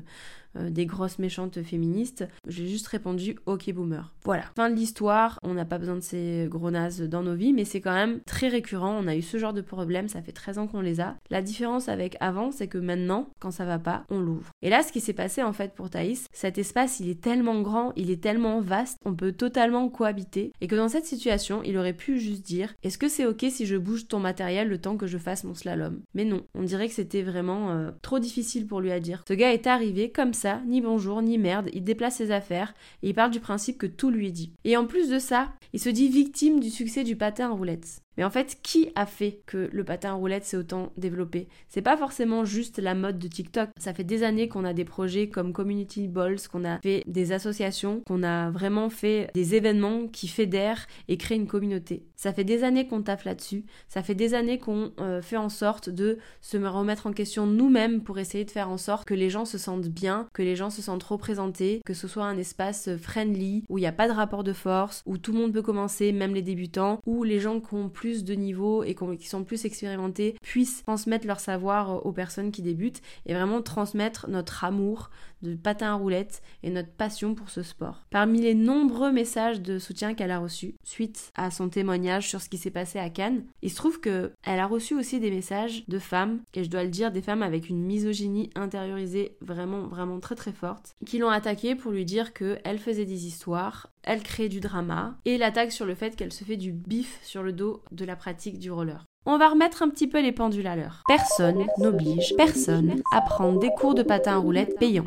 euh, 0.57 0.71
des 0.71 0.87
grosses 0.87 1.19
méchantes 1.19 1.63
féministes. 1.63 2.27
J'ai 2.47 2.67
juste 2.67 2.87
répondu 2.87 3.37
ok 3.47 3.73
boomer. 3.73 4.13
Voilà. 4.25 4.45
Fin 4.57 4.71
de 4.71 4.75
l'histoire, 4.75 5.39
on 5.43 5.55
n'a 5.55 5.65
pas 5.65 5.79
besoin 5.79 5.97
de 5.97 6.01
ces 6.01 6.47
gros 6.49 6.71
nazes 6.71 7.03
dans 7.03 7.23
nos 7.23 7.35
vies, 7.35 7.53
mais 7.53 7.65
c'est 7.65 7.81
quand 7.81 7.95
même 7.95 8.21
très 8.27 8.49
récurrent. 8.49 8.97
On 8.99 9.07
a 9.07 9.17
eu 9.17 9.23
ce 9.23 9.39
genre 9.39 9.53
de 9.53 9.61
problème, 9.61 10.09
ça 10.09 10.23
fait 10.23 10.33
13 10.33 10.59
ans 10.59 10.67
qu'on 10.67 10.81
les 10.81 11.01
a. 11.01 11.17
La 11.31 11.43
différence 11.43 11.89
avec 11.89 12.17
avant, 12.21 12.51
c'est 12.51 12.69
que 12.69 12.79
maintenant, 12.79 13.29
quand 13.41 13.51
ça 13.51 13.65
va 13.65 13.79
pas, 13.79 14.05
on 14.11 14.21
l'ouvre. 14.21 14.51
Et 14.63 14.71
là, 14.71 14.83
ce 14.83 14.93
qui 14.93 15.01
s'est 15.01 15.13
passé 15.13 15.43
en 15.43 15.53
fait 15.53 15.75
pour 15.75 15.91
Thaïs, 15.91 16.27
cet 16.33 16.59
espace, 16.59 17.01
il 17.01 17.09
est 17.09 17.21
tellement 17.21 17.61
grand, 17.61 17.93
il 17.97 18.11
est 18.11 18.23
tellement 18.23 18.61
vaste, 18.61 18.99
on 19.05 19.15
peut 19.15 19.33
totalement 19.33 19.89
cohabiter, 19.89 20.53
et 20.61 20.67
que 20.67 20.77
dans 20.77 20.89
cette 20.89 21.07
situation, 21.07 21.63
il 21.65 21.77
aurait 21.77 21.93
pu 21.93 22.19
juste 22.19 22.45
dire 22.45 22.75
est-ce 22.83 22.99
que 22.99 23.09
c'est 23.09 23.27
ok 23.27 23.47
si 23.51 23.67
je 23.67 23.77
bouge 23.77 24.09
ton 24.09 24.21
matériel 24.21 24.69
le 24.69 24.79
temps 24.79 24.97
que 24.97 25.07
je 25.07 25.19
fasse 25.19 25.45
mon 25.45 25.55
slalom? 25.55 26.01
Mais 26.15 26.25
non, 26.25 26.43
on 26.55 26.63
dirait 26.63 26.89
que 26.89 26.95
c'était 26.95 27.23
vraiment 27.23 27.71
euh, 27.71 27.91
trop 28.03 28.19
difficile 28.19 28.67
pour 28.67 28.81
lui 28.81 28.93
à 28.93 29.01
dire. 29.01 29.25
Ce 29.29 29.35
gars 29.35 29.53
est 29.53 29.67
arrivé 29.67 30.11
comme 30.11 30.33
ça, 30.39 30.63
ni 30.67 30.81
bonjour, 30.81 31.21
ni 31.21 31.37
merde, 31.37 31.69
il 31.73 31.83
déplace 31.83 32.17
ses 32.17 32.31
affaires 32.31 32.73
et 33.03 33.09
il 33.09 33.15
part 33.15 33.29
du 33.29 33.41
principe 33.41 33.77
que 33.77 33.87
tout 33.87 34.11
lui 34.11 34.29
est 34.29 34.33
dit. 34.33 34.53
Et 34.65 34.77
en 34.77 34.87
plus 34.87 35.11
de 35.11 35.19
ça, 35.19 35.53
il 35.73 35.81
se 35.81 35.89
dit 35.89 36.09
victime 36.09 36.61
du 36.61 36.71
succès 36.71 37.03
du 37.03 37.17
patin 37.17 37.51
en 37.51 37.57
roulette. 37.57 38.01
Mais 38.19 38.25
en 38.25 38.31
fait, 38.31 38.59
qui 38.65 38.91
a 38.97 39.07
fait 39.07 39.41
que 39.47 39.71
le 39.73 39.85
patin 39.85 40.13
en 40.13 40.19
roulette 40.19 40.45
s'est 40.45 40.57
autant 40.57 40.93
développé? 40.97 41.47
C'est 41.69 41.83
pas 41.83 41.97
forcément 41.97 42.45
juste 42.45 42.81
la 42.81 42.97
mode 42.97 43.21
de 43.21 43.29
TikTok. 43.29 43.71
Ça 43.79 43.95
fait 43.95 44.03
des 44.03 44.25
années 44.25 44.49
qu'on 44.49 44.65
a 44.65 44.73
des 44.73 44.85
projets 44.85 45.29
comme 45.29 45.53
Community 45.53 46.09
Balls, 46.09 46.41
qu'on 46.51 46.65
a 46.65 46.81
fait 46.81 47.05
des 47.07 47.31
associations, 47.31 48.03
qu'on 48.07 48.25
a 48.25 48.51
vraiment 48.51 48.91
fait 48.91 49.31
des 49.35 49.55
événements 49.55 50.09
qui 50.09 50.27
fédèrent 50.27 50.89
et 51.07 51.17
créent 51.17 51.37
une 51.37 51.47
communauté. 51.47 52.03
Ça 52.17 52.33
fait 52.33 52.43
des 52.43 52.65
années 52.65 52.89
qu'on 52.89 53.03
taffe 53.03 53.25
là-dessus. 53.25 53.65
Ça 53.87 54.03
fait 54.03 54.17
des 54.17 54.35
années 54.35 54.59
qu'on 54.59 54.91
euh, 54.99 55.23
fait 55.23 55.37
en 55.37 55.49
sorte 55.49 55.89
de 55.89 56.19
se 56.41 56.57
remettre 56.57 57.07
en 57.07 57.13
question 57.13 57.47
nous-mêmes 57.47 58.03
pour 58.03 58.19
essayer 58.19 58.45
de 58.45 58.51
faire 58.51 58.69
en 58.69 58.79
sorte 58.79 59.07
que 59.07 59.15
les 59.15 59.31
gens 59.31 59.45
se 59.45 59.59
sentent 59.59 59.89
bien, 59.89 60.27
que 60.33 60.43
les 60.43 60.57
gens 60.57 60.71
se 60.71 60.83
sentent 60.83 61.05
représentés, 61.05 61.83
que 61.87 61.95
ce 61.95 62.09
soit 62.09 62.25
un 62.25 62.37
espace 62.37 62.91
friendly 62.97 63.63
où 63.69 63.79
il 63.79 63.83
n'y 63.83 63.87
a 63.87 63.93
pas 63.93 64.09
de 64.09 64.13
rapport 64.13 64.43
de 64.43 64.53
force, 64.53 65.05
où 65.07 65.19
tout 65.19 65.33
le 65.33 65.39
monde 65.39 65.53
peut 65.53 65.63
commencer, 65.63 66.11
même 66.11 66.35
les 66.35 66.43
débutants, 66.43 66.99
où 67.07 67.23
les 67.23 67.39
gens 67.39 67.61
qui 67.61 67.75
ont 67.75 67.89
plus 67.89 68.08
de 68.17 68.35
niveau 68.35 68.83
et 68.85 68.95
qui 69.19 69.29
sont 69.29 69.45
plus 69.45 69.65
expérimentés 69.65 70.37
puissent 70.43 70.83
transmettre 70.85 71.27
leur 71.27 71.41
savoir 71.41 72.05
aux 72.05 72.13
personnes 72.13 72.51
qui 72.51 72.63
débutent 72.63 73.03
et 73.27 73.35
vraiment 73.35 73.63
transmettre 73.63 74.29
notre 74.29 74.65
amour 74.65 75.11
de 75.43 75.55
patin 75.55 75.93
à 75.93 75.95
roulettes 75.95 76.43
et 76.63 76.71
notre 76.71 76.91
passion 76.91 77.35
pour 77.35 77.51
ce 77.51 77.63
sport. 77.63 78.05
Parmi 78.11 78.41
les 78.41 78.55
nombreux 78.55 79.13
messages 79.13 79.61
de 79.61 79.79
soutien 79.79 80.15
qu'elle 80.15 80.33
a 80.33 80.41
reçus 80.41 80.75
suite 80.83 81.31
à 81.37 81.53
son 81.53 81.69
témoignage 81.69 82.29
sur 82.29 82.41
ce 82.41 82.49
qui 82.49 82.59
s'est 82.59 82.71
passé 82.71 82.99
à 82.99 83.09
Cannes, 83.09 83.45
il 83.63 83.71
se 83.71 83.77
trouve 83.77 84.01
que 84.01 84.33
elle 84.45 84.59
a 84.59 84.67
reçu 84.67 84.95
aussi 84.95 85.21
des 85.21 85.31
messages 85.31 85.85
de 85.87 85.99
femmes 86.01 86.41
et 86.55 86.65
je 86.65 86.71
dois 86.71 86.83
le 86.83 86.91
dire 86.91 87.13
des 87.13 87.23
femmes 87.23 87.43
avec 87.45 87.69
une 87.69 87.85
misogynie 87.85 88.51
intériorisée 88.57 89.37
vraiment 89.41 89.87
vraiment 89.87 90.19
très 90.19 90.35
très 90.35 90.53
forte 90.53 90.97
qui 91.07 91.19
l'ont 91.19 91.31
attaquée 91.31 91.75
pour 91.75 91.93
lui 91.93 92.05
dire 92.05 92.33
que 92.33 92.59
elle 92.65 92.79
faisait 92.79 93.05
des 93.05 93.27
histoires, 93.27 93.91
elle 94.09 94.23
crée 94.23 94.49
du 94.49 94.61
drama 94.61 95.19
et 95.27 95.37
l'attaque 95.37 95.71
sur 95.71 95.85
le 95.85 95.95
fait 95.95 96.17
qu'elle 96.17 96.33
se 96.33 96.43
fait 96.43 96.57
du 96.57 96.73
bif 96.73 97.21
sur 97.23 97.43
le 97.43 97.53
dos 97.53 97.83
de 97.93 98.07
la 98.07 98.17
pratique 98.17 98.59
du 98.59 98.71
roller. 98.71 99.05
On 99.27 99.37
va 99.37 99.51
remettre 99.51 99.83
un 99.83 99.91
petit 99.91 100.07
peu 100.07 100.23
les 100.23 100.33
pendules 100.33 100.67
à 100.67 100.77
l'heure. 100.77 101.03
Personne 101.07 101.67
n'oblige 101.77 102.35
personne 102.35 103.03
à 103.13 103.21
prendre 103.21 103.59
des 103.61 103.69
cours 103.69 103.95
de 103.95 104.03
patin 104.03 104.33
à 104.33 104.39
roulettes 104.39 104.79
payants. 104.79 105.05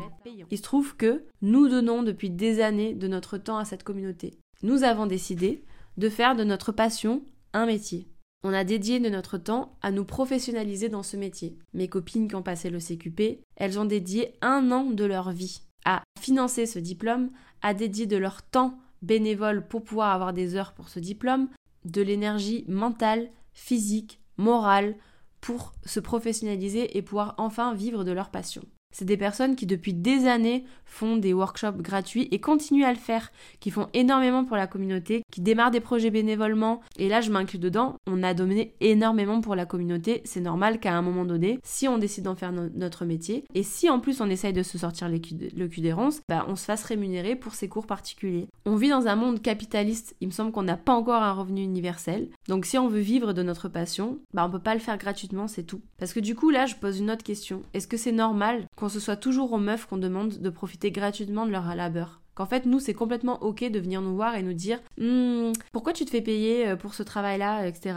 Il 0.52 0.56
se 0.56 0.62
trouve 0.62 0.96
que 0.96 1.24
nous 1.42 1.68
donnons 1.68 2.04
depuis 2.04 2.30
des 2.30 2.60
années 2.60 2.94
de 2.94 3.08
notre 3.08 3.38
temps 3.38 3.58
à 3.58 3.64
cette 3.64 3.82
communauté. 3.82 4.38
Nous 4.62 4.84
avons 4.84 5.06
décidé 5.06 5.64
de 5.96 6.08
faire 6.08 6.36
de 6.36 6.44
notre 6.44 6.70
passion 6.70 7.24
un 7.52 7.66
métier. 7.66 8.06
On 8.44 8.52
a 8.52 8.62
dédié 8.62 9.00
de 9.00 9.08
notre 9.08 9.36
temps 9.36 9.76
à 9.82 9.90
nous 9.90 10.04
professionnaliser 10.04 10.88
dans 10.88 11.02
ce 11.02 11.16
métier. 11.16 11.58
Mes 11.74 11.88
copines 11.88 12.28
qui 12.28 12.36
ont 12.36 12.42
passé 12.42 12.70
le 12.70 12.78
CQP, 12.78 13.40
elles 13.56 13.80
ont 13.80 13.84
dédié 13.84 14.34
un 14.42 14.70
an 14.70 14.84
de 14.84 15.04
leur 15.04 15.32
vie 15.32 15.62
à 15.84 16.04
financer 16.20 16.66
ce 16.66 16.78
diplôme, 16.78 17.30
à 17.62 17.74
dédier 17.74 18.06
de 18.06 18.16
leur 18.16 18.42
temps 18.42 18.78
bénévole 19.02 19.66
pour 19.66 19.82
pouvoir 19.82 20.12
avoir 20.14 20.32
des 20.32 20.56
heures 20.56 20.72
pour 20.72 20.88
ce 20.88 21.00
diplôme, 21.00 21.48
de 21.84 22.02
l'énergie 22.02 22.64
mentale, 22.68 23.30
physique, 23.52 24.20
morale, 24.36 24.96
pour 25.40 25.72
se 25.84 26.00
professionnaliser 26.00 26.96
et 26.96 27.02
pouvoir 27.02 27.34
enfin 27.38 27.74
vivre 27.74 28.04
de 28.04 28.12
leur 28.12 28.30
passion. 28.30 28.62
C'est 28.92 29.04
des 29.04 29.16
personnes 29.16 29.56
qui 29.56 29.66
depuis 29.66 29.94
des 29.94 30.26
années 30.26 30.64
font 30.84 31.16
des 31.16 31.32
workshops 31.32 31.78
gratuits 31.78 32.28
et 32.30 32.38
continuent 32.38 32.84
à 32.84 32.92
le 32.92 32.98
faire, 32.98 33.32
qui 33.60 33.70
font 33.70 33.88
énormément 33.94 34.44
pour 34.44 34.56
la 34.56 34.66
communauté, 34.66 35.22
qui 35.32 35.40
démarrent 35.40 35.70
des 35.70 35.80
projets 35.80 36.10
bénévolement. 36.10 36.80
Et 36.98 37.08
là, 37.08 37.20
je 37.22 37.30
m'inclus 37.30 37.58
dedans. 37.58 37.96
On 38.06 38.22
a 38.22 38.34
donné 38.34 38.74
énormément 38.80 39.40
pour 39.40 39.54
la 39.54 39.64
communauté. 39.64 40.20
C'est 40.24 40.40
normal 40.40 40.80
qu'à 40.80 40.94
un 40.94 41.02
moment 41.02 41.24
donné, 41.24 41.58
si 41.64 41.88
on 41.88 41.98
décide 41.98 42.24
d'en 42.24 42.34
faire 42.34 42.52
notre 42.52 43.04
métier, 43.04 43.44
et 43.54 43.62
si 43.62 43.88
en 43.88 44.00
plus 44.00 44.20
on 44.20 44.28
essaye 44.28 44.52
de 44.52 44.62
se 44.62 44.78
sortir 44.78 45.08
le 45.08 45.18
cul 45.18 45.80
des 45.80 45.92
ronces, 45.92 46.20
bah, 46.28 46.44
on 46.48 46.56
se 46.56 46.64
fasse 46.64 46.84
rémunérer 46.84 47.36
pour 47.36 47.54
ces 47.54 47.68
cours 47.68 47.86
particuliers. 47.86 48.48
On 48.66 48.76
vit 48.76 48.90
dans 48.90 49.06
un 49.06 49.16
monde 49.16 49.40
capitaliste. 49.40 50.14
Il 50.20 50.28
me 50.28 50.32
semble 50.32 50.52
qu'on 50.52 50.62
n'a 50.62 50.76
pas 50.76 50.92
encore 50.92 51.22
un 51.22 51.32
revenu 51.32 51.62
universel. 51.62 52.28
Donc 52.48 52.66
si 52.66 52.76
on 52.76 52.88
veut 52.88 53.00
vivre 53.00 53.32
de 53.32 53.42
notre 53.42 53.68
passion, 53.68 54.18
bah, 54.34 54.44
on 54.46 54.50
peut 54.50 54.58
pas 54.58 54.74
le 54.74 54.80
faire 54.80 54.98
gratuitement, 54.98 55.48
c'est 55.48 55.62
tout. 55.62 55.80
Parce 55.98 56.12
que 56.12 56.20
du 56.20 56.34
coup, 56.34 56.50
là, 56.50 56.66
je 56.66 56.74
pose 56.74 56.98
une 56.98 57.10
autre 57.10 57.24
question. 57.24 57.62
Est-ce 57.72 57.88
que 57.88 57.96
c'est 57.96 58.12
normal 58.12 58.66
qu'on 58.82 58.88
se 58.88 58.98
soit 58.98 59.14
toujours 59.14 59.52
aux 59.52 59.58
meufs 59.58 59.86
qu'on 59.86 59.96
demande 59.96 60.38
de 60.40 60.50
profiter 60.50 60.90
gratuitement 60.90 61.46
de 61.46 61.52
leur 61.52 61.72
labeur. 61.76 62.20
Qu'en 62.34 62.46
fait, 62.46 62.66
nous, 62.66 62.80
c'est 62.80 62.94
complètement 62.94 63.40
ok 63.40 63.70
de 63.70 63.78
venir 63.78 64.02
nous 64.02 64.16
voir 64.16 64.34
et 64.34 64.42
nous 64.42 64.54
dire 64.54 64.80
hmm, 64.98 65.52
pourquoi 65.70 65.92
tu 65.92 66.04
te 66.04 66.10
fais 66.10 66.20
payer 66.20 66.66
euh, 66.66 66.74
pour 66.74 66.94
ce 66.94 67.04
travail-là, 67.04 67.68
etc. 67.68 67.94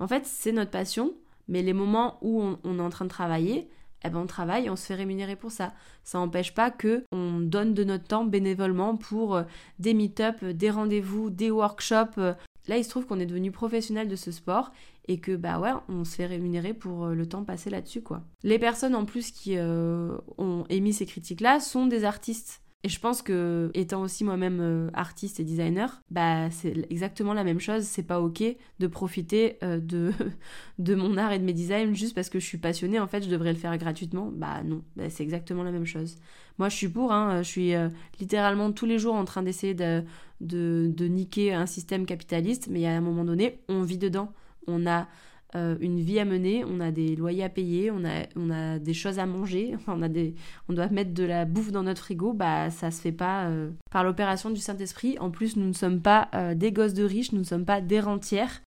En 0.00 0.08
fait, 0.08 0.26
c'est 0.26 0.50
notre 0.50 0.72
passion, 0.72 1.14
mais 1.46 1.62
les 1.62 1.72
moments 1.72 2.18
où 2.20 2.42
on, 2.64 2.78
est 2.80 2.82
en 2.82 2.90
train 2.90 3.04
de 3.04 3.10
travailler, 3.10 3.68
eh 4.04 4.10
ben 4.10 4.18
on 4.18 4.26
travaille 4.26 4.68
on 4.68 4.74
se 4.74 4.86
fait 4.86 4.96
rémunérer 4.96 5.36
pour 5.36 5.52
ça. 5.52 5.72
Ça 6.02 6.18
n'empêche 6.18 6.52
pas 6.52 6.72
que 6.72 7.04
on 7.12 7.38
donne 7.38 7.72
de 7.72 7.84
notre 7.84 8.08
temps 8.08 8.24
bénévolement 8.24 8.96
pour 8.96 9.36
euh, 9.36 9.42
des 9.78 9.94
meet-up, 9.94 10.44
des 10.44 10.70
rendez-vous, 10.70 11.30
des 11.30 11.52
workshops. 11.52 12.18
Là, 12.66 12.78
il 12.78 12.84
se 12.84 12.88
trouve 12.88 13.06
qu'on 13.06 13.20
est 13.20 13.26
devenu 13.26 13.50
professionnel 13.50 14.08
de 14.08 14.16
ce 14.16 14.32
sport 14.32 14.72
et 15.06 15.18
que 15.18 15.36
bah 15.36 15.58
ouais, 15.58 15.72
on 15.88 16.04
se 16.04 16.16
fait 16.16 16.26
rémunérer 16.26 16.72
pour 16.72 17.06
euh, 17.06 17.14
le 17.14 17.28
temps 17.28 17.44
passé 17.44 17.68
là-dessus 17.70 18.02
quoi. 18.02 18.22
Les 18.42 18.58
personnes 18.58 18.94
en 18.94 19.04
plus 19.04 19.30
qui 19.30 19.56
euh, 19.58 20.16
ont 20.38 20.64
émis 20.70 20.94
ces 20.94 21.06
critiques-là 21.06 21.60
sont 21.60 21.86
des 21.86 22.04
artistes. 22.04 22.62
Et 22.84 22.88
je 22.88 23.00
pense 23.00 23.22
que, 23.22 23.70
étant 23.74 24.02
aussi 24.02 24.24
moi-même 24.24 24.60
euh, 24.60 24.90
artiste 24.92 25.40
et 25.40 25.44
designer, 25.44 26.02
bah 26.10 26.50
c'est 26.50 26.86
exactement 26.90 27.32
la 27.34 27.42
même 27.42 27.58
chose. 27.58 27.84
C'est 27.84 28.02
pas 28.02 28.20
ok 28.20 28.44
de 28.78 28.86
profiter 28.86 29.56
de, 29.62 30.12
de 30.78 30.94
mon 30.94 31.16
art 31.16 31.32
et 31.32 31.38
de 31.38 31.44
mes 31.44 31.54
designs 31.54 31.94
juste 31.94 32.14
parce 32.14 32.28
que 32.28 32.38
je 32.38 32.44
suis 32.44 32.58
passionnée. 32.58 33.00
En 33.00 33.06
fait, 33.06 33.24
je 33.24 33.30
devrais 33.30 33.52
le 33.52 33.58
faire 33.58 33.76
gratuitement. 33.78 34.30
Bah 34.32 34.62
non, 34.62 34.82
bah, 34.96 35.08
c'est 35.08 35.22
exactement 35.22 35.62
la 35.62 35.72
même 35.72 35.86
chose. 35.86 36.18
Moi, 36.58 36.68
je 36.68 36.76
suis 36.76 36.88
pour. 36.88 37.12
Hein, 37.12 37.42
je 37.42 37.48
suis 37.48 37.72
littéralement 38.20 38.70
tous 38.70 38.86
les 38.86 38.98
jours 38.98 39.14
en 39.14 39.24
train 39.24 39.42
d'essayer 39.42 39.74
de, 39.74 40.04
de, 40.40 40.92
de 40.94 41.06
niquer 41.06 41.54
un 41.54 41.66
système 41.66 42.06
capitaliste, 42.06 42.68
mais 42.70 42.86
à 42.86 42.90
un 42.90 43.00
moment 43.00 43.24
donné, 43.24 43.60
on 43.68 43.82
vit 43.82 43.98
dedans 43.98 44.32
on 44.66 44.86
a 44.86 45.08
euh, 45.56 45.76
une 45.80 46.00
vie 46.00 46.18
à 46.18 46.24
mener, 46.24 46.64
on 46.64 46.80
a 46.80 46.90
des 46.90 47.14
loyers 47.14 47.44
à 47.44 47.48
payer, 47.48 47.90
on 47.90 48.04
a, 48.04 48.26
on 48.34 48.50
a 48.50 48.78
des 48.78 48.94
choses 48.94 49.18
à 49.18 49.26
manger, 49.26 49.76
on, 49.86 50.02
a 50.02 50.08
des, 50.08 50.34
on 50.68 50.72
doit 50.72 50.88
mettre 50.88 51.14
de 51.14 51.24
la 51.24 51.44
bouffe 51.44 51.70
dans 51.70 51.84
notre 51.84 52.02
frigo, 52.02 52.32
bah 52.32 52.70
ça 52.70 52.90
se 52.90 53.00
fait 53.00 53.12
pas 53.12 53.46
euh, 53.46 53.70
par 53.90 54.04
l'opération 54.04 54.50
du 54.50 54.60
Saint-Esprit. 54.60 55.16
En 55.20 55.30
plus, 55.30 55.56
nous 55.56 55.66
ne 55.66 55.72
sommes 55.72 56.00
pas 56.00 56.28
euh, 56.34 56.54
des 56.54 56.72
gosses 56.72 56.94
de 56.94 57.04
riches, 57.04 57.32
nous 57.32 57.38
ne 57.38 57.44
sommes 57.44 57.64
pas 57.64 57.80
des 57.80 58.00
rentières. 58.00 58.62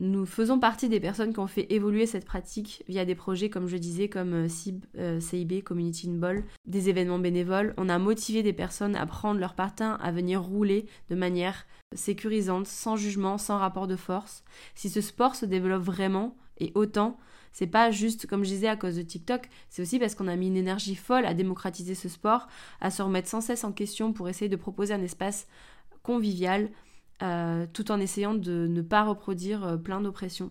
Nous 0.00 0.26
faisons 0.26 0.58
partie 0.58 0.88
des 0.88 0.98
personnes 0.98 1.32
qui 1.32 1.38
ont 1.38 1.46
fait 1.46 1.72
évoluer 1.72 2.06
cette 2.06 2.24
pratique 2.24 2.82
via 2.88 3.04
des 3.04 3.14
projets, 3.14 3.50
comme 3.50 3.68
je 3.68 3.76
disais, 3.76 4.08
comme 4.08 4.48
CIB, 4.48 4.84
CIB, 5.20 5.62
Community 5.62 6.10
in 6.10 6.14
Ball, 6.14 6.42
des 6.66 6.88
événements 6.88 7.20
bénévoles. 7.20 7.72
On 7.76 7.88
a 7.88 8.00
motivé 8.00 8.42
des 8.42 8.52
personnes 8.52 8.96
à 8.96 9.06
prendre 9.06 9.38
leur 9.38 9.54
patin, 9.54 9.98
à 10.02 10.10
venir 10.10 10.42
rouler 10.42 10.86
de 11.08 11.14
manière 11.14 11.66
sécurisante, 11.94 12.66
sans 12.66 12.96
jugement, 12.96 13.38
sans 13.38 13.58
rapport 13.58 13.86
de 13.86 13.96
force. 13.96 14.44
Si 14.74 14.90
ce 14.90 15.00
sport 15.00 15.36
se 15.36 15.46
développe 15.46 15.82
vraiment 15.82 16.36
et 16.58 16.72
autant, 16.74 17.18
c'est 17.52 17.66
pas 17.66 17.90
juste, 17.90 18.26
comme 18.26 18.44
je 18.44 18.50
disais, 18.50 18.68
à 18.68 18.76
cause 18.76 18.96
de 18.96 19.02
TikTok, 19.02 19.48
c'est 19.68 19.82
aussi 19.82 19.98
parce 19.98 20.14
qu'on 20.14 20.28
a 20.28 20.36
mis 20.36 20.46
une 20.46 20.56
énergie 20.56 20.94
folle 20.94 21.26
à 21.26 21.34
démocratiser 21.34 21.94
ce 21.94 22.08
sport, 22.08 22.48
à 22.80 22.90
se 22.90 23.02
remettre 23.02 23.28
sans 23.28 23.42
cesse 23.42 23.64
en 23.64 23.72
question 23.72 24.12
pour 24.12 24.28
essayer 24.28 24.48
de 24.48 24.56
proposer 24.56 24.94
un 24.94 25.02
espace 25.02 25.46
convivial, 26.02 26.70
euh, 27.22 27.66
tout 27.72 27.92
en 27.92 28.00
essayant 28.00 28.34
de 28.34 28.66
ne 28.66 28.82
pas 28.82 29.04
reproduire 29.04 29.64
euh, 29.64 29.76
plein 29.76 30.00
d'oppressions. 30.00 30.50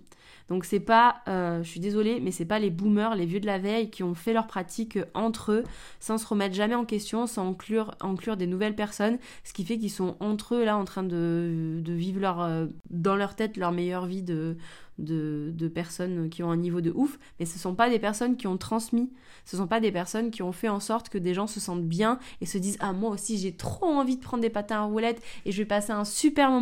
Donc 0.50 0.66
c'est 0.66 0.80
pas, 0.80 1.18
euh, 1.28 1.62
je 1.64 1.70
suis 1.70 1.80
désolée, 1.80 2.20
mais 2.22 2.32
c'est 2.32 2.46
pas 2.46 2.60
les 2.60 2.70
boomers, 2.70 3.16
les 3.16 3.26
vieux 3.26 3.40
de 3.40 3.46
la 3.46 3.58
veille 3.58 3.90
qui 3.90 4.04
ont 4.04 4.16
fait 4.16 4.34
leur 4.34 4.48
pratique 4.48 4.98
entre 5.14 5.52
eux 5.52 5.64
sans 6.00 6.18
se 6.18 6.26
remettre 6.26 6.56
jamais 6.56 6.76
en 6.76 6.86
question, 6.86 7.28
sans 7.28 7.50
inclure, 7.50 8.38
des 8.38 8.48
nouvelles 8.48 8.76
personnes, 8.76 9.18
ce 9.44 9.54
qui 9.54 9.66
fait 9.66 9.78
qu'ils 9.78 9.92
sont 9.92 10.16
entre 10.20 10.56
eux 10.56 10.66
là 10.66 10.78
en 10.78 10.86
train 10.86 11.04
de, 11.04 11.80
de 11.82 11.94
vivre 11.94 12.20
leur, 12.20 12.68
dans 12.90 13.16
leur 13.16 13.36
tête 13.36 13.56
leur 13.56 13.72
meilleure 13.72 14.06
vie 14.06 14.24
de, 14.24 14.58
de, 15.02 15.68
personnes 15.68 16.30
qui 16.30 16.44
ont 16.44 16.52
un 16.52 16.58
niveau 16.58 16.82
de 16.82 16.92
ouf, 16.94 17.18
mais 17.40 17.46
ce 17.46 17.58
sont 17.58 17.76
pas 17.76 17.90
des 17.90 18.00
personnes 18.00 18.36
qui 18.36 18.48
ont 18.48 18.58
transmis, 18.58 19.10
ce 19.46 19.58
sont 19.58 19.68
pas 19.68 19.80
des 19.80 19.92
personnes 19.92 20.32
qui 20.32 20.44
ont 20.44 20.52
fait 20.52 20.70
en 20.70 20.80
sorte 20.80 21.10
que 21.10 21.18
des 21.18 21.34
gens 21.34 21.48
se 21.48 21.60
sentent 21.60 21.86
bien 21.86 22.20
et 22.42 22.46
se 22.46 22.58
disent 22.58 22.78
ah 22.80 22.94
moi 22.94 23.10
aussi 23.12 23.38
j'ai 23.38 23.54
trop 23.54 23.86
envie 23.86 24.18
de 24.18 24.22
prendre 24.22 24.42
des 24.42 24.50
patins 24.50 24.82
à 24.82 24.84
roulettes 24.84 25.22
et 25.46 25.52
je 25.52 25.58
vais 25.58 25.66
passer 25.66 25.92
un 25.92 26.06
super 26.06 26.52
moment. 26.52 26.61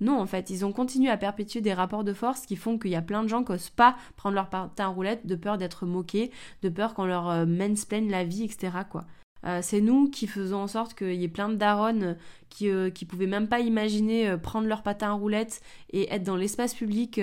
Non, 0.00 0.18
en 0.18 0.26
fait, 0.26 0.50
ils 0.50 0.64
ont 0.64 0.72
continué 0.72 1.10
à 1.10 1.16
perpétuer 1.16 1.60
des 1.60 1.74
rapports 1.74 2.02
de 2.02 2.12
force 2.12 2.44
qui 2.44 2.56
font 2.56 2.78
qu'il 2.78 2.90
y 2.90 2.96
a 2.96 3.02
plein 3.02 3.22
de 3.22 3.28
gens 3.28 3.44
qui 3.44 3.52
n'osent 3.52 3.70
pas 3.70 3.96
prendre 4.16 4.34
leur 4.34 4.48
patin 4.48 4.86
à 4.86 4.88
roulettes 4.88 5.26
de 5.26 5.36
peur 5.36 5.58
d'être 5.58 5.86
moqués, 5.86 6.32
de 6.62 6.68
peur 6.68 6.94
qu'on 6.94 7.04
leur 7.04 7.28
euh, 7.28 7.46
mansplaine 7.46 8.10
la 8.10 8.24
vie, 8.24 8.44
etc. 8.44 8.70
Euh, 9.44 9.60
c'est 9.62 9.80
nous 9.80 10.08
qui 10.08 10.26
faisons 10.26 10.58
en 10.58 10.66
sorte 10.68 10.94
qu'il 10.94 11.14
y 11.14 11.24
ait 11.24 11.28
plein 11.28 11.48
de 11.48 11.56
daronnes 11.56 12.16
qui, 12.48 12.68
euh, 12.68 12.90
qui 12.90 13.04
pouvaient 13.04 13.26
même 13.26 13.48
pas 13.48 13.60
imaginer 13.60 14.28
euh, 14.28 14.36
prendre 14.36 14.68
leur 14.68 14.82
patin 14.82 15.08
à 15.08 15.12
roulettes 15.12 15.62
et 15.90 16.12
être 16.12 16.22
dans 16.22 16.36
l'espace 16.36 16.74
public 16.74 17.20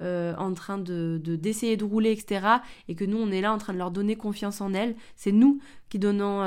en 0.00 0.54
train 0.54 0.78
de 0.78 1.20
d'essayer 1.22 1.76
de, 1.76 1.84
rouler, 1.84 2.10
etc. 2.10 2.46
Et 2.88 2.94
que 2.94 3.04
nous, 3.04 3.16
on 3.16 3.30
est 3.30 3.40
là 3.40 3.52
en 3.52 3.58
train 3.58 3.72
de 3.72 3.78
leur 3.78 3.90
donner 3.90 4.16
confiance 4.16 4.60
en 4.60 4.74
elles. 4.74 4.96
C'est 5.16 5.32
nous 5.32 5.60
qui 5.88 5.98
donnons 5.98 6.40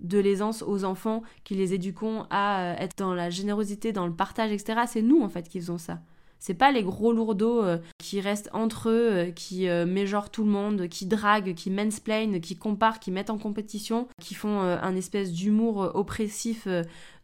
de 0.00 0.18
l'aisance 0.18 0.62
aux 0.62 0.84
enfants, 0.84 1.22
qui 1.44 1.54
les 1.54 1.74
éduquons 1.74 2.26
à 2.30 2.74
être 2.80 2.96
dans 2.98 3.14
la 3.14 3.30
générosité, 3.30 3.92
dans 3.92 4.06
le 4.06 4.12
partage, 4.12 4.50
etc. 4.50 4.80
C'est 4.88 5.02
nous, 5.02 5.22
en 5.22 5.28
fait, 5.28 5.48
qui 5.48 5.60
faisons 5.60 5.78
ça. 5.78 6.00
C'est 6.40 6.54
pas 6.54 6.70
les 6.70 6.82
gros 6.82 7.12
lourdeaux 7.12 7.62
euh, 7.62 7.78
qui 7.98 8.20
restent 8.20 8.50
entre 8.52 8.90
eux, 8.90 9.10
euh, 9.12 9.30
qui 9.30 9.68
euh, 9.68 9.86
mégenrent 9.86 10.30
tout 10.30 10.44
le 10.44 10.50
monde, 10.50 10.88
qui 10.88 11.06
draguent, 11.06 11.54
qui 11.54 11.70
mansplainent, 11.70 12.40
qui 12.40 12.56
comparent, 12.56 13.00
qui 13.00 13.10
mettent 13.10 13.30
en 13.30 13.38
compétition, 13.38 14.08
qui 14.20 14.34
font 14.34 14.60
un 14.60 14.96
espèce 14.96 15.32
d'humour 15.32 15.90
oppressif 15.94 16.66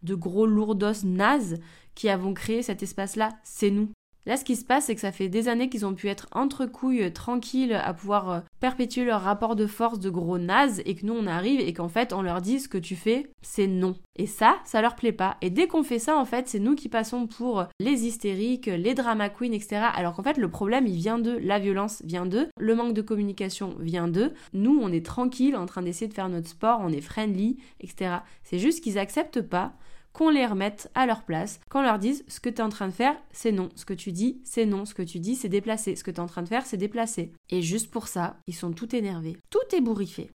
de 0.02 0.14
gros 0.14 0.47
lourdos 0.47 1.04
nazes 1.04 1.61
qui 1.94 2.09
avons 2.09 2.35
créé 2.35 2.62
cet 2.62 2.83
espace-là. 2.83 3.30
C'est 3.44 3.71
nous. 3.71 3.88
Là, 4.26 4.38
ce 4.38 4.45
qui 4.45 4.57
se 4.57 4.64
passe, 4.64 4.87
c'est 4.87 4.95
que 4.95 5.00
ça 5.02 5.12
fait 5.12 5.28
des 5.28 5.49
années 5.49 5.69
qu'ils 5.69 5.85
ont 5.85 5.95
pu 5.95 6.09
être 6.09 6.28
entre 6.33 6.64
couilles, 6.64 7.04
euh, 7.04 7.11
tranquilles, 7.11 7.75
à 7.75 7.93
pouvoir 7.93 8.31
euh, 8.31 8.40
perpétuer 8.59 9.04
leur 9.04 9.21
rapport 9.21 9.54
de 9.54 9.66
force 9.66 9.99
de 9.99 10.09
gros 10.09 10.38
nazes, 10.38 10.81
et 10.87 10.95
que 10.95 11.04
nous, 11.04 11.12
on 11.12 11.26
arrive 11.26 11.61
et 11.61 11.73
qu'en 11.75 11.88
fait, 11.88 12.12
on 12.14 12.23
leur 12.23 12.40
dit 12.40 12.61
ce 12.61 12.69
que 12.69 12.78
tu 12.78 12.97
fais, 12.97 13.31
c'est 13.43 13.66
non. 13.66 13.97
Et 14.16 14.26
ça, 14.26 14.57
ça 14.64 14.81
leur 14.81 14.95
plaît 14.95 15.12
pas. 15.12 15.37
Et 15.43 15.50
dès 15.50 15.66
qu'on 15.66 15.83
fait 15.83 15.99
ça, 15.99 16.16
en 16.16 16.25
fait, 16.25 16.49
c'est 16.49 16.59
nous 16.59 16.75
qui 16.75 16.88
passons 16.88 17.26
pour 17.26 17.66
les 17.81 18.07
hystériques, 18.07 18.66
les 18.66 18.95
drama 18.95 19.28
queens, 19.28 19.52
etc. 19.52 19.83
Alors 19.95 20.14
qu'en 20.14 20.23
fait, 20.23 20.38
le 20.38 20.49
problème, 20.49 20.87
il 20.87 20.97
vient 20.97 21.19
de 21.19 21.33
la 21.33 21.59
violence, 21.59 22.00
vient 22.04 22.25
de 22.25 22.49
le 22.59 22.75
manque 22.75 22.95
de 22.95 23.02
communication, 23.02 23.75
vient 23.81 24.09
de 24.09 24.33
nous, 24.52 24.78
on 24.81 24.93
est 24.93 25.04
tranquille 25.04 25.57
en 25.57 25.66
train 25.66 25.83
d'essayer 25.83 26.09
de 26.09 26.14
faire 26.14 26.28
notre 26.28 26.49
sport, 26.49 26.81
on 26.83 26.90
est 26.90 27.00
friendly, 27.00 27.59
etc. 27.81 28.16
C'est 28.43 28.59
juste 28.59 28.83
qu'ils 28.83 28.99
acceptent 28.99 29.43
pas 29.43 29.75
qu'on 30.14 30.30
les 30.30 30.47
remette 30.47 30.90
à 30.94 31.04
leur 31.04 31.25
place, 31.25 31.61
qu'on 31.68 31.83
leur 31.83 31.99
dise 31.99 32.25
ce 32.28 32.40
que 32.40 32.49
tu 32.49 32.56
es 32.56 32.62
en 32.62 32.71
train 32.71 32.88
de 32.88 32.92
faire, 32.92 33.16
c'est 33.33 33.52
non, 33.52 33.68
ce 33.75 33.85
que 33.85 33.92
tu 33.92 34.12
dis, 34.12 34.40
c'est 34.44 34.64
non, 34.64 34.87
ce 34.87 34.94
que 34.94 35.02
tu 35.02 35.18
dis, 35.18 35.35
c'est 35.35 35.50
déplacé, 35.50 35.97
ce 35.97 36.04
que 36.04 36.11
tu 36.11 36.16
es 36.16 36.21
en 36.21 36.26
train 36.26 36.42
de 36.42 36.49
faire, 36.49 36.64
c'est 36.64 36.78
déplacé. 36.78 37.33
Et 37.50 37.61
juste 37.61 37.90
pour 37.90 38.09
ça, 38.09 38.38
ils 38.47 38.54
sont 38.54 38.73
tout 38.73 38.97
énervés, 38.97 39.37
tout 39.50 39.76
est 39.76 39.83
bourriffé. 39.83 40.30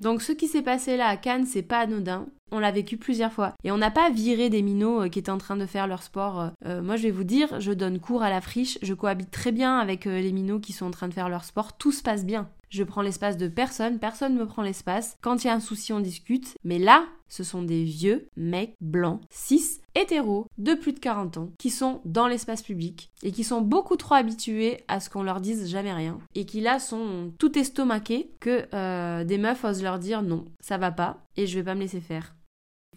Donc 0.00 0.22
ce 0.22 0.32
qui 0.32 0.46
s'est 0.46 0.62
passé 0.62 0.96
là 0.96 1.06
à 1.06 1.16
Cannes, 1.16 1.46
c'est 1.46 1.62
pas 1.62 1.80
anodin. 1.80 2.26
On 2.52 2.60
l'a 2.60 2.70
vécu 2.70 2.96
plusieurs 2.96 3.32
fois. 3.32 3.54
Et 3.64 3.72
on 3.72 3.78
n'a 3.78 3.90
pas 3.90 4.10
viré 4.10 4.48
des 4.48 4.62
minots 4.62 5.02
euh, 5.02 5.08
qui 5.08 5.18
étaient 5.18 5.30
en 5.30 5.38
train 5.38 5.56
de 5.56 5.66
faire 5.66 5.86
leur 5.86 6.02
sport. 6.02 6.40
Euh, 6.40 6.48
euh, 6.66 6.82
moi, 6.82 6.96
je 6.96 7.02
vais 7.02 7.10
vous 7.10 7.24
dire, 7.24 7.60
je 7.60 7.72
donne 7.72 7.98
cours 7.98 8.22
à 8.22 8.30
la 8.30 8.40
friche, 8.40 8.78
je 8.80 8.94
cohabite 8.94 9.30
très 9.30 9.52
bien 9.52 9.78
avec 9.78 10.04
les 10.04 10.32
minots 10.32 10.60
qui 10.60 10.72
sont 10.72 10.86
en 10.86 10.90
train 10.90 11.08
de 11.08 11.14
faire 11.14 11.28
leur 11.28 11.44
sport. 11.44 11.76
Tout 11.76 11.92
se 11.92 12.02
passe 12.02 12.24
bien. 12.24 12.48
Je 12.70 12.84
prends 12.84 13.02
l'espace 13.02 13.36
de 13.36 13.48
personne, 13.48 13.98
personne 13.98 14.34
ne 14.34 14.40
me 14.40 14.46
prend 14.46 14.62
l'espace. 14.62 15.16
Quand 15.20 15.42
il 15.42 15.46
y 15.46 15.50
a 15.50 15.54
un 15.54 15.60
souci, 15.60 15.92
on 15.92 16.00
discute. 16.00 16.56
Mais 16.64 16.78
là, 16.78 17.04
ce 17.28 17.44
sont 17.44 17.62
des 17.62 17.84
vieux 17.84 18.28
mecs 18.36 18.74
blancs, 18.80 19.20
cis, 19.30 19.80
hétéros, 19.94 20.46
de 20.56 20.74
plus 20.74 20.92
de 20.92 20.98
40 20.98 21.36
ans, 21.36 21.50
qui 21.58 21.70
sont 21.70 22.00
dans 22.04 22.26
l'espace 22.26 22.62
public 22.62 23.10
et 23.22 23.32
qui 23.32 23.44
sont 23.44 23.60
beaucoup 23.60 23.96
trop 23.96 24.14
habitués 24.14 24.84
à 24.88 25.00
ce 25.00 25.10
qu'on 25.10 25.22
leur 25.22 25.40
dise 25.40 25.68
jamais 25.68 25.92
rien. 25.92 26.18
Et 26.34 26.46
qui 26.46 26.60
là 26.60 26.78
sont 26.78 27.32
tout 27.38 27.58
estomaqués 27.58 28.30
que 28.40 29.24
des 29.24 29.38
meufs 29.38 29.64
osent 29.64 29.82
leur 29.82 29.98
dire 29.98 30.22
non, 30.22 30.46
ça 30.60 30.78
va 30.78 30.90
pas 30.90 31.18
et 31.36 31.46
je 31.46 31.58
vais 31.58 31.64
pas 31.64 31.74
me 31.74 31.80
laisser 31.80 32.00
faire. 32.00 32.34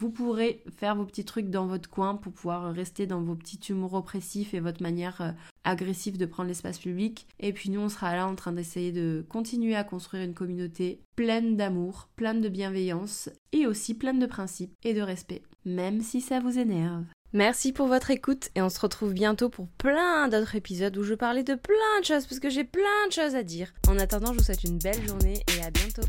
Vous 0.02 0.10
pourrez 0.10 0.64
faire 0.80 0.96
vos 0.96 1.06
petits 1.06 1.26
trucs 1.26 1.52
dans 1.52 1.68
votre 1.68 1.88
coin 1.88 2.16
pour 2.16 2.34
pouvoir 2.34 2.74
rester 2.74 3.06
dans 3.06 3.22
vos 3.22 3.36
petits 3.36 3.60
humours 3.70 3.94
oppressifs 3.94 4.56
et 4.56 4.60
votre 4.60 4.82
manière 4.82 5.22
euh, 5.22 5.30
agressive 5.64 6.18
de 6.18 6.26
prendre 6.26 6.48
l'espace 6.48 6.80
public. 6.80 7.28
Et 7.40 7.54
puis 7.54 7.70
nous, 7.70 7.82
on 7.82 7.88
sera 7.88 8.16
là 8.16 8.28
en 8.28 8.34
train 8.34 8.52
d'essayer 8.52 8.92
de 8.92 9.24
continuer 9.30 9.76
à 9.76 9.84
construire 9.84 10.24
une 10.24 10.34
communauté 10.34 11.04
pleine 11.16 11.56
d'amour, 11.56 12.10
pleine 12.16 12.42
de 12.42 12.50
bienveillance 12.50 13.30
et 13.52 13.68
aussi 13.68 13.94
pleine 13.94 14.18
de 14.18 14.26
principes 14.26 14.74
et 14.84 14.96
de 14.96 15.02
respect, 15.02 15.44
même 15.66 16.02
si 16.02 16.20
ça 16.20 16.40
vous 16.40 16.58
énerve. 16.58 17.04
Merci 17.32 17.72
pour 17.72 17.86
votre 17.86 18.10
écoute 18.10 18.50
et 18.56 18.62
on 18.64 18.70
se 18.70 18.80
retrouve 18.80 19.14
bientôt 19.14 19.50
pour 19.50 19.68
plein 19.68 20.28
d'autres 20.30 20.56
épisodes 20.56 20.98
où 20.98 21.04
je 21.04 21.14
parlais 21.14 21.44
de 21.44 21.54
plein 21.54 22.00
de 22.00 22.06
choses 22.06 22.26
parce 22.26 22.40
que 22.40 22.50
j'ai 22.50 22.64
plein 22.64 23.08
de 23.08 23.14
choses 23.14 23.36
à 23.36 23.44
dire. 23.44 23.72
En 23.88 24.00
attendant, 24.00 24.34
je 24.34 24.40
vous 24.40 24.44
souhaite 24.46 24.64
une 24.64 24.80
belle 24.80 25.08
journée 25.08 25.44
et 25.56 25.64
à 25.64 25.70
bientôt. 25.70 26.02